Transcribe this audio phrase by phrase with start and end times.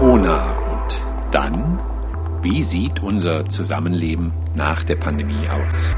[0.00, 1.78] Corona und dann,
[2.40, 5.94] wie sieht unser Zusammenleben nach der Pandemie aus?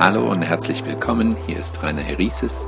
[0.00, 2.66] Hallo und herzlich willkommen, hier ist Rainer Herises.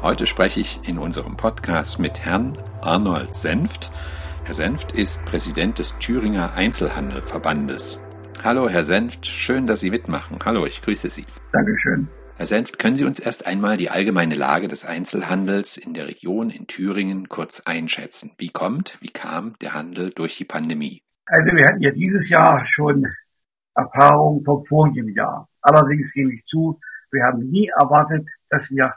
[0.00, 3.90] Heute spreche ich in unserem Podcast mit Herrn Arnold Senft.
[4.44, 8.02] Herr Senft ist Präsident des Thüringer Einzelhandelverbandes.
[8.42, 10.38] Hallo, Herr Senft, schön, dass Sie mitmachen.
[10.46, 11.26] Hallo, ich grüße Sie.
[11.52, 12.08] Dankeschön.
[12.38, 16.50] Herr Senft, können Sie uns erst einmal die allgemeine Lage des Einzelhandels in der Region
[16.50, 18.32] in Thüringen kurz einschätzen?
[18.36, 21.02] Wie kommt, wie kam der Handel durch die Pandemie?
[21.24, 23.06] Also wir hatten ja dieses Jahr schon
[23.74, 25.48] Erfahrung vom vorigen Jahr.
[25.62, 26.78] Allerdings gebe ich zu,
[27.10, 28.92] wir haben nie erwartet, dass wir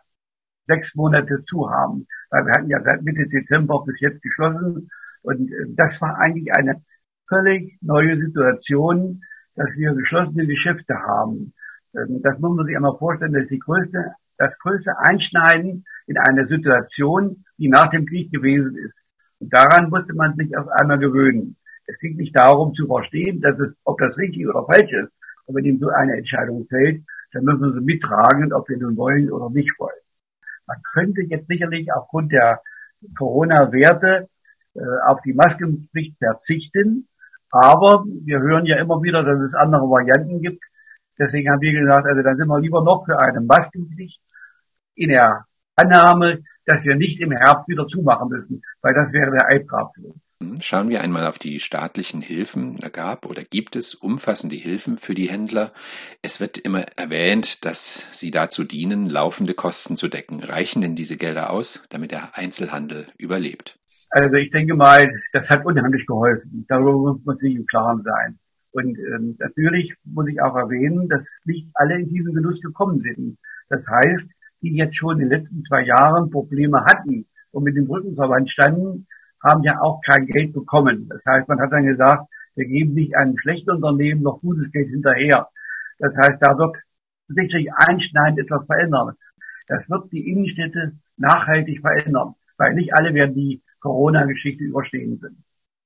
[0.67, 4.89] sechs Monate zu haben, weil wir hatten ja seit Mitte Dezember bis jetzt geschlossen
[5.21, 6.83] und äh, das war eigentlich eine
[7.29, 9.23] völlig neue Situation,
[9.55, 11.53] dass wir geschlossene Geschäfte haben.
[11.95, 16.17] Ähm, das muss man sich einmal vorstellen, das ist die größte, das größte Einschneiden in
[16.17, 18.95] einer Situation, die nach dem Krieg gewesen ist.
[19.39, 21.55] Und daran musste man sich auf einmal gewöhnen.
[21.85, 25.11] Es ging nicht darum zu verstehen, dass es, ob das richtig oder falsch ist.
[25.45, 28.95] Und wenn ihm so eine Entscheidung fällt, dann müssen wir sie mittragen, ob wir nun
[28.97, 29.99] wollen oder nicht wollen.
[30.67, 32.61] Man könnte jetzt sicherlich aufgrund der
[33.17, 34.29] Corona-Werte
[34.75, 37.07] äh, auf die Maskenpflicht verzichten.
[37.51, 40.63] Aber wir hören ja immer wieder, dass es andere Varianten gibt.
[41.19, 44.21] Deswegen haben wir gesagt, also dann sind wir lieber noch für eine Maskenpflicht
[44.95, 45.45] in der
[45.75, 50.07] Annahme, dass wir nicht im Herbst wieder zumachen müssen, weil das wäre der Albtraum für
[50.07, 50.21] uns.
[50.41, 52.77] Hm, schauen wir einmal auf die staatlichen Hilfen.
[52.77, 55.73] Da gab oder gibt es umfassende Hilfen für die Händler.
[56.21, 60.41] Es wird immer erwähnt, dass sie dazu dienen, laufende Kosten zu decken.
[60.41, 63.77] Reichen denn diese Gelder aus, damit der Einzelhandel überlebt?
[64.11, 66.65] Also ich denke mal, das hat unheimlich geholfen.
[66.69, 68.39] Darüber muss man sich im Klaren sein.
[68.71, 73.37] Und ähm, natürlich muss ich auch erwähnen, dass nicht alle in diesen Genuss gekommen sind.
[73.69, 74.29] Das heißt,
[74.61, 79.07] die jetzt schon in den letzten zwei Jahren Probleme hatten und mit dem Brückenverband standen,
[79.43, 81.07] haben ja auch kein Geld bekommen.
[81.09, 84.89] Das heißt, man hat dann gesagt, wir geben nicht einem schlechten Unternehmen noch gutes Geld
[84.89, 85.47] hinterher.
[85.97, 86.77] Das heißt, da wird
[87.27, 89.15] sicherlich einschneidend etwas verändern.
[89.67, 95.37] Das wird die Innenstädte nachhaltig verändern, weil nicht alle werden die Corona-Geschichte überstehen sind.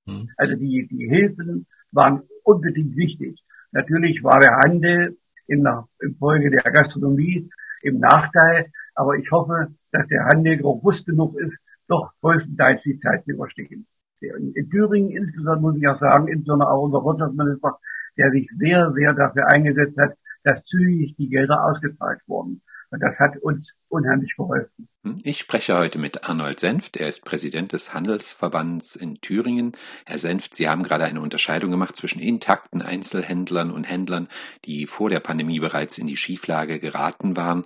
[0.06, 0.30] Mhm.
[0.38, 3.44] Also die, die Hilfen waren unbedingt wichtig.
[3.72, 5.18] Natürlich war der Handel
[5.48, 5.68] in
[6.00, 7.50] in Folge der Gastronomie
[7.82, 13.24] im Nachteil, aber ich hoffe, dass der Handel robust genug ist, doch größtenteils die Zeit
[13.26, 13.86] zu überstehen.
[14.20, 17.80] In, in Thüringen insbesondere muss ich auch sagen, insbesondere auch unser Wirtschaftsminister,
[18.18, 22.62] der sich sehr, sehr dafür eingesetzt hat, dass zügig die Gelder ausgezahlt wurden.
[22.94, 24.88] Und das hat uns unheimlich geholfen.
[25.04, 26.96] Hm, ich spreche heute mit Arnold Senft.
[26.96, 29.72] Er ist Präsident des Handelsverbands in Thüringen.
[30.06, 34.28] Herr Senft, Sie haben gerade eine Unterscheidung gemacht zwischen intakten Einzelhändlern und Händlern,
[34.66, 37.66] die vor der Pandemie bereits in die Schieflage geraten waren.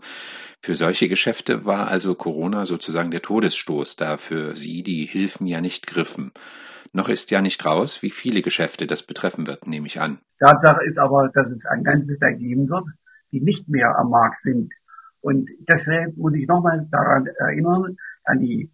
[0.62, 5.60] Für solche Geschäfte war also Corona sozusagen der Todesstoß, da für Sie die Hilfen ja
[5.60, 6.32] nicht griffen.
[6.94, 10.20] Noch ist ja nicht raus, wie viele Geschäfte das betreffen wird, nehme ich an.
[10.40, 12.86] Tatsache ist aber, dass es ein ganzes ergeben wird,
[13.34, 14.72] die nicht mehr am Markt sind.
[15.28, 18.72] Und deshalb muss ich nochmal daran erinnern, an die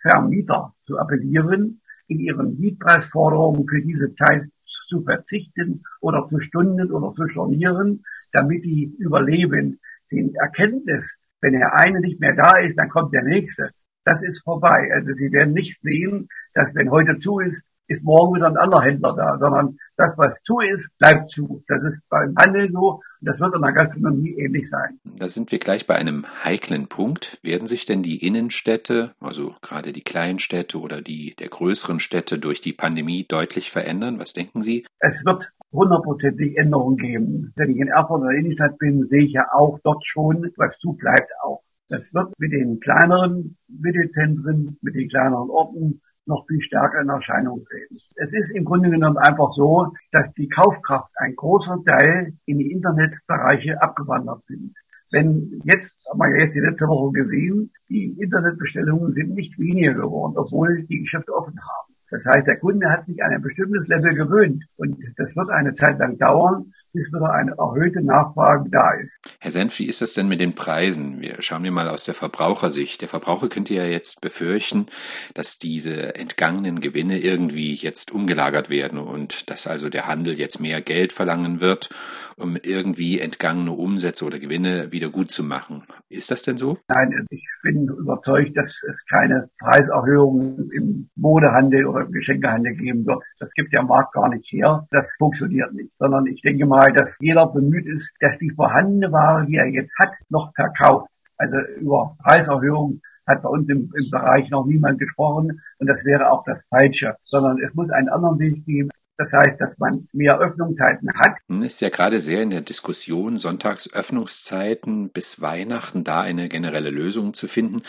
[0.00, 4.44] Vermieter zu appellieren, in ihren Mietpreisforderungen für diese Zeit
[4.88, 9.78] zu verzichten oder zu stunden oder zu stornieren, damit die überleben.
[10.10, 13.68] Die Erkenntnis, wenn der eine nicht mehr da ist, dann kommt der nächste.
[14.06, 14.88] Das ist vorbei.
[14.94, 18.82] Also Sie werden nicht sehen, dass wenn heute zu ist, ist morgen wieder ein anderer
[18.82, 21.62] Händler da, sondern das, was zu ist, bleibt zu.
[21.68, 24.98] Das ist beim Handel so das wird in der Gastronomie ähnlich sein.
[25.04, 27.38] Da sind wir gleich bei einem heiklen Punkt.
[27.42, 32.38] Werden sich denn die Innenstädte, also gerade die kleinen Städte oder die der größeren Städte
[32.38, 34.18] durch die Pandemie deutlich verändern?
[34.18, 34.86] Was denken Sie?
[34.98, 37.52] Es wird hundertprozentig Änderungen geben.
[37.56, 40.78] Wenn ich in Erfurt in der Innenstadt bin, sehe ich ja auch dort schon, was
[40.78, 41.62] zu bleibt auch.
[41.88, 47.64] Das wird mit den kleineren Mittelzentren, mit den kleineren Orten noch viel stärker in Erscheinung
[47.64, 47.96] treten.
[48.16, 52.72] Es ist im Grunde genommen einfach so, dass die Kaufkraft ein großer Teil in die
[52.72, 54.74] Internetbereiche abgewandert sind.
[55.12, 59.94] Wenn jetzt, haben wir ja jetzt die letzte Woche gesehen, die Internetbestellungen sind nicht weniger
[59.94, 61.94] geworden, obwohl die Geschäfte offen haben.
[62.10, 65.74] Das heißt, der Kunde hat sich an ein bestimmtes Level gewöhnt und das wird eine
[65.74, 69.18] Zeit lang dauern, bis wieder eine erhöhte Nachfrage da ist.
[69.38, 71.20] Herr Senf, wie ist das denn mit den Preisen?
[71.20, 73.02] Wir schauen wir mal aus der Verbrauchersicht.
[73.02, 74.86] Der Verbraucher könnte ja jetzt befürchten,
[75.34, 80.80] dass diese entgangenen Gewinne irgendwie jetzt umgelagert werden und dass also der Handel jetzt mehr
[80.80, 81.90] Geld verlangen wird,
[82.36, 85.84] um irgendwie entgangene Umsätze oder Gewinne wieder gut zu machen.
[86.08, 86.78] Ist das denn so?
[86.88, 93.22] Nein, ich bin überzeugt, dass es keine Preiserhöhungen im Modehandel oder im Geschenkehandel geben wird.
[93.40, 94.86] Das gibt der Markt gar nicht her.
[94.90, 95.90] Das funktioniert nicht.
[95.98, 99.92] Sondern ich denke mal, dass jeder bemüht ist, dass die vorhandene Ware, die er jetzt
[99.98, 101.08] hat, noch verkauft.
[101.38, 106.30] Also über Preiserhöhungen hat bei uns im, im Bereich noch niemand gesprochen und das wäre
[106.30, 108.90] auch das Falsche, sondern es muss einen anderen Weg geben.
[109.18, 111.36] Das heißt, dass man mehr Öffnungszeiten hat.
[111.48, 117.48] Ist ja gerade sehr in der Diskussion, Sonntagsöffnungszeiten bis Weihnachten da eine generelle Lösung zu
[117.48, 117.82] finden,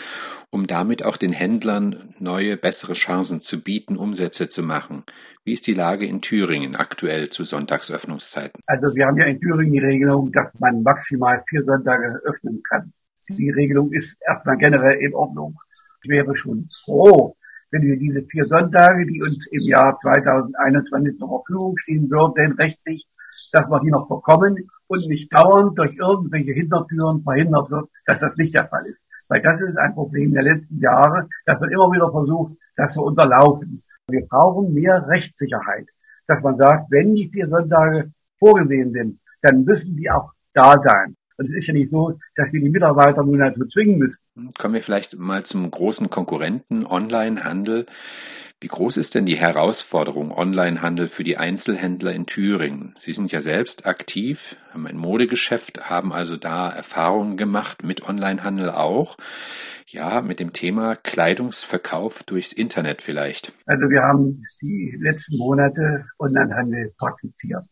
[0.50, 5.04] um damit auch den Händlern neue, bessere Chancen zu bieten, Umsätze zu machen.
[5.44, 8.62] Wie ist die Lage in Thüringen aktuell zu Sonntagsöffnungszeiten?
[8.66, 12.92] Also wir haben ja in Thüringen die Regelung, dass man maximal vier Sonntage öffnen kann.
[13.28, 15.58] Die Regelung ist erstmal generell in Ordnung.
[16.02, 17.36] Ich wäre schon froh,
[17.70, 23.06] wenn wir diese vier Sonntage, die uns im Jahr 2021 zur Verfügung stehen würden, rechtlich,
[23.52, 24.56] dass wir die noch bekommen
[24.86, 28.98] und nicht dauernd durch irgendwelche Hintertüren verhindert wird, dass das nicht der Fall ist.
[29.28, 33.02] Weil das ist ein Problem der letzten Jahre, dass man immer wieder versucht, das zu
[33.02, 33.82] unterlaufen.
[34.08, 35.86] Wir brauchen mehr Rechtssicherheit,
[36.26, 41.14] dass man sagt, wenn die vier Sonntage vorgesehen sind, dann müssen die auch da sein.
[41.38, 44.50] Und es ist ja nicht so, dass wir die Mitarbeiter nun dazu zwingen müssen.
[44.58, 47.86] Kommen wir vielleicht mal zum großen Konkurrenten Onlinehandel.
[48.60, 52.92] Wie groß ist denn die Herausforderung Onlinehandel für die Einzelhändler in Thüringen?
[52.98, 58.70] Sie sind ja selbst aktiv, haben ein Modegeschäft, haben also da Erfahrungen gemacht mit Onlinehandel
[58.70, 59.16] auch.
[59.86, 63.52] Ja, mit dem Thema Kleidungsverkauf durchs Internet vielleicht.
[63.64, 67.62] Also wir haben die letzten Monate Onlinehandel praktiziert.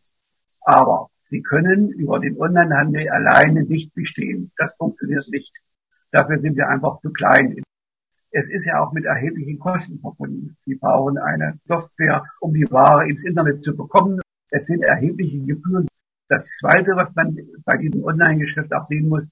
[0.63, 4.53] Aber Sie können über den Onlinehandel alleine nicht bestehen.
[4.57, 5.53] Das funktioniert nicht.
[6.13, 7.63] Dafür sind wir einfach zu klein.
[8.31, 10.57] Es ist ja auch mit erheblichen Kosten verbunden.
[10.67, 14.21] Sie brauchen eine Software, um die Ware ins Internet zu bekommen.
[14.51, 15.89] Es sind erhebliche Gebühren.
[16.29, 19.27] Das Zweite, was man bei diesem Online-Geschäft auch sehen muss,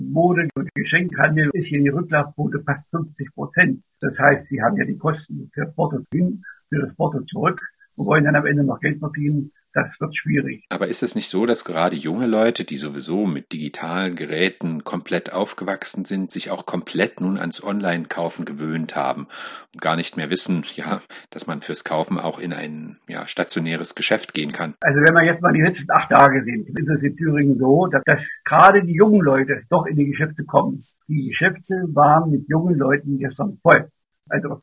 [0.00, 3.82] Mode- und Geschenkhandel ist hier die Rücklaufquote fast 50 Prozent.
[4.00, 7.60] Das heißt, Sie haben ja die Kosten für Porto hin, für das Porto zurück
[7.96, 10.64] und wollen dann am Ende noch Geld verdienen das wird schwierig.
[10.68, 15.32] Aber ist es nicht so, dass gerade junge Leute, die sowieso mit digitalen Geräten komplett
[15.32, 19.28] aufgewachsen sind, sich auch komplett nun ans Online-Kaufen gewöhnt haben
[19.72, 23.94] und gar nicht mehr wissen, ja, dass man fürs Kaufen auch in ein ja, stationäres
[23.94, 24.74] Geschäft gehen kann?
[24.80, 27.86] Also wenn wir jetzt mal die letzten acht Tage sehen, ist es in Thüringen so,
[27.86, 30.84] dass, dass gerade die jungen Leute doch in die Geschäfte kommen.
[31.06, 33.88] Die Geschäfte waren mit jungen Leuten gestern voll.
[34.28, 34.60] Also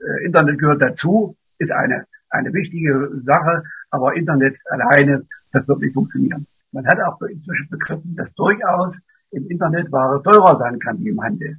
[0.00, 5.94] äh, Internet gehört dazu, ist eine eine wichtige Sache, aber Internet alleine, das wird nicht
[5.94, 6.46] funktionieren.
[6.72, 8.96] Man hat auch inzwischen begriffen, dass durchaus
[9.32, 11.58] im Internet Ware teurer sein kann wie im Handel.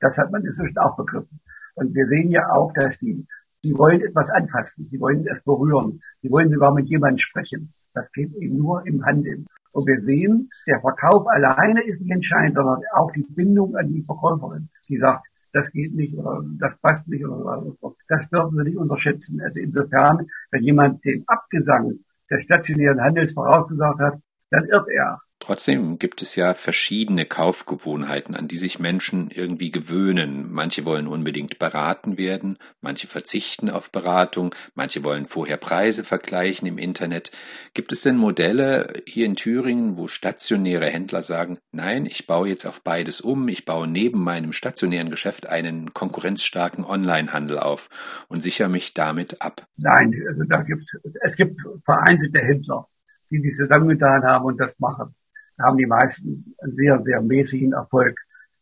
[0.00, 1.40] Das hat man inzwischen auch begriffen.
[1.74, 3.26] Und wir sehen ja auch, dass die,
[3.64, 7.72] die wollen etwas anfassen, sie wollen es berühren, sie wollen sogar mit jemandem sprechen.
[7.94, 9.44] Das geht eben nur im Handel.
[9.72, 14.02] Und wir sehen, der Verkauf alleine ist nicht entscheidend, sondern auch die Bindung an die
[14.02, 14.68] Verkäuferin.
[14.88, 17.89] Die sagt, das geht nicht oder das passt nicht oder so.
[18.10, 19.40] Das dürfen wir nicht unterschätzen.
[19.40, 24.14] Also insofern, wenn jemand den Abgesang des stationären Handels vorausgesagt hat,
[24.50, 25.20] dann irrt er.
[25.40, 30.52] Trotzdem gibt es ja verschiedene Kaufgewohnheiten, an die sich Menschen irgendwie gewöhnen.
[30.52, 36.76] Manche wollen unbedingt beraten werden, manche verzichten auf Beratung, manche wollen vorher Preise vergleichen im
[36.76, 37.32] Internet.
[37.72, 42.66] Gibt es denn Modelle hier in Thüringen, wo stationäre Händler sagen, nein, ich baue jetzt
[42.66, 47.88] auf beides um, ich baue neben meinem stationären Geschäft einen konkurrenzstarken Onlinehandel auf
[48.28, 49.66] und sichere mich damit ab?
[49.78, 50.84] Nein, also da gibt
[51.22, 52.86] es gibt vereinzelte Händler,
[53.30, 55.14] die sich zusammengetan haben und das machen
[55.60, 56.28] haben die meisten
[56.58, 58.18] einen sehr, sehr mäßigen Erfolg.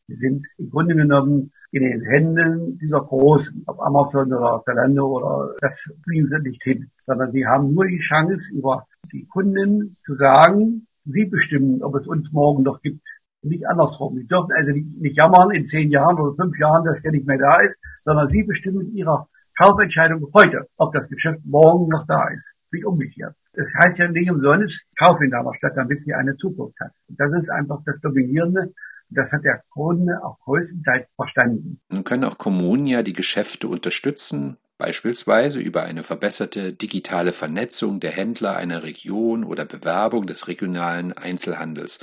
[0.09, 5.55] Die sind im Grunde genommen in den Händen dieser Großen, ob Amazon oder Zalando oder
[5.61, 10.15] das kriegen sie nicht hin, sondern sie haben nur die Chance, über die Kunden zu
[10.17, 13.01] sagen, sie bestimmen, ob es uns morgen noch gibt.
[13.43, 14.17] Nicht andersrum.
[14.17, 17.27] Sie dürfen also nicht, nicht jammern in zehn Jahren oder fünf Jahren, dass der nicht
[17.27, 22.07] mehr da ist, sondern sie bestimmen mit ihrer Kaufentscheidung heute, ob das Geschäft morgen noch
[22.07, 22.55] da ist.
[22.71, 23.35] Wie umgekehrt.
[23.61, 26.93] Es heißt ja nicht umsonst, kauf in deiner Stadt, damit sie eine Zukunft hat.
[27.09, 28.73] Und das ist einfach das Dominierende.
[29.11, 31.81] Das hat der Kunde auch größtenteils verstanden.
[31.89, 38.13] Nun können auch Kommunen ja die Geschäfte unterstützen, beispielsweise über eine verbesserte digitale Vernetzung der
[38.13, 41.99] Händler einer Region oder Bewerbung des regionalen Einzelhandels.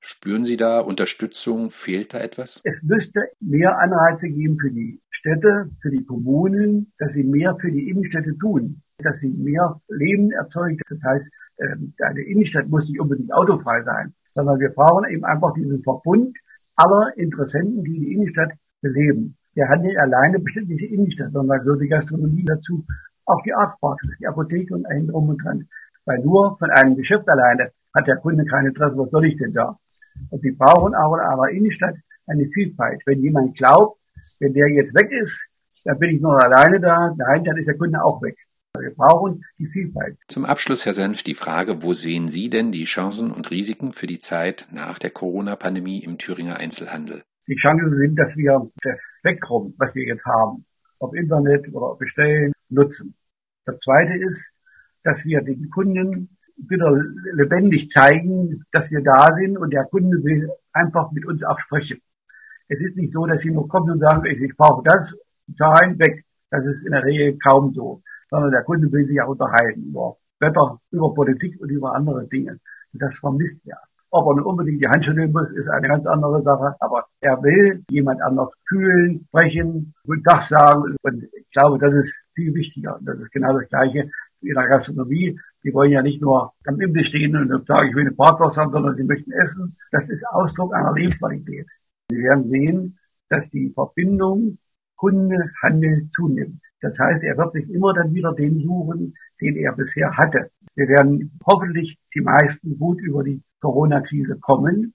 [0.00, 1.70] Spüren Sie da Unterstützung?
[1.70, 2.62] Fehlt da etwas?
[2.64, 7.70] Es müsste mehr Anreize geben für die Städte, für die Kommunen, dass sie mehr für
[7.70, 10.82] die Innenstädte tun dass sie mehr Leben erzeugt.
[10.88, 11.26] Das heißt,
[11.58, 16.36] ähm, eine Innenstadt muss nicht unbedingt autofrei sein, sondern wir brauchen eben einfach diesen Verbund
[16.76, 19.36] aller Interessenten, die die Innenstadt beleben.
[19.54, 22.84] Der Handel alleine bestimmt diese Innenstadt, sondern gehört die Gastronomie dazu,
[23.24, 25.66] auch die Arztpraxis, die Apotheke und ein drum und dran.
[26.04, 29.52] Weil nur von einem Geschäft alleine hat der Kunde kein Interesse, was soll ich denn
[29.52, 29.76] da?
[30.30, 33.00] Und sie brauchen aber in einer Innenstadt eine Vielfalt.
[33.06, 33.98] Wenn jemand glaubt,
[34.40, 35.42] wenn der jetzt weg ist,
[35.84, 38.36] dann bin ich nur alleine da, nein, dann ist der Kunde auch weg.
[38.80, 40.18] Wir brauchen die Vielfalt.
[40.28, 44.06] Zum Abschluss, Herr Senf, die Frage, wo sehen Sie denn die Chancen und Risiken für
[44.06, 47.22] die Zeit nach der Corona-Pandemie im Thüringer Einzelhandel?
[47.48, 50.64] Die Chancen sind, dass wir das Spektrum, was wir jetzt haben,
[51.00, 53.14] ob Internet oder bestellen, nutzen.
[53.64, 54.42] Das zweite ist,
[55.04, 56.90] dass wir den Kunden wieder
[57.34, 62.00] lebendig zeigen, dass wir da sind und der Kunde will einfach mit uns auch sprechen.
[62.68, 65.14] Es ist nicht so, dass sie nur kommen und sagen, ich brauche das,
[65.56, 66.24] zahlen, weg.
[66.50, 68.02] Das ist in der Regel kaum so.
[68.30, 72.58] Sondern der Kunde will sich ja unterhalten über Wetter, über Politik und über andere Dinge.
[72.92, 73.78] Und das vermisst er.
[74.10, 76.74] Ob er nun unbedingt die Handschuhe nehmen muss, ist eine ganz andere Sache.
[76.80, 80.96] Aber er will jemand anders kühlen, sprechen, guten Tag sagen.
[81.02, 82.96] Und ich glaube, das ist viel wichtiger.
[82.96, 84.08] Und das ist genau das Gleiche
[84.40, 85.38] in der Gastronomie.
[85.64, 88.72] Die wollen ja nicht nur am Imbiss stehen und sagen, ich will eine Bratwurst haben,
[88.72, 89.68] sondern sie möchten essen.
[89.90, 91.66] Das ist Ausdruck einer Lebensqualität.
[92.08, 94.58] Sie werden sehen, dass die Verbindung
[94.96, 96.60] Kunde-Handel zunimmt.
[96.80, 100.50] Das heißt, er wird sich immer dann wieder den suchen, den er bisher hatte.
[100.74, 104.94] Wir werden hoffentlich die meisten gut über die Corona-Krise kommen.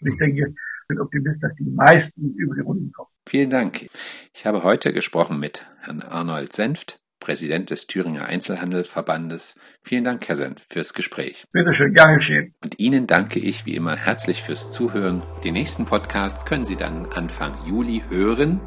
[0.00, 0.54] Ich denke, ich
[0.88, 3.10] bin Optimist, dass die meisten über die Runden kommen.
[3.28, 3.86] Vielen Dank.
[4.34, 9.60] Ich habe heute gesprochen mit Herrn Arnold Senft, Präsident des Thüringer Einzelhandelsverbandes.
[9.82, 11.44] Vielen Dank, Herr Senf, fürs Gespräch.
[11.52, 12.54] Bitte schön, gern geschehen.
[12.64, 15.22] Und Ihnen danke ich wie immer herzlich fürs Zuhören.
[15.44, 18.60] Den nächsten Podcast können Sie dann Anfang Juli hören.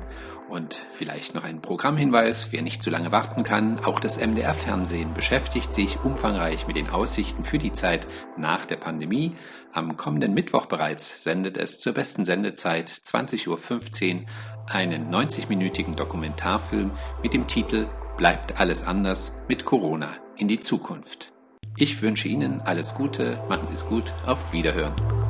[0.50, 5.14] Und vielleicht noch ein Programmhinweis, wer nicht zu lange warten kann, auch das MDR Fernsehen
[5.14, 8.08] beschäftigt sich umfangreich mit den Aussichten für die Zeit
[8.38, 9.36] nach der Pandemie.
[9.72, 14.26] Am kommenden Mittwoch bereits sendet es zur besten Sendezeit 20.15 Uhr
[14.70, 21.34] einen 90-minütigen Dokumentarfilm mit dem Titel bleibt alles anders mit Corona in die Zukunft.
[21.78, 25.23] Ich wünsche Ihnen alles Gute, machen Sie es gut, auf Wiederhören.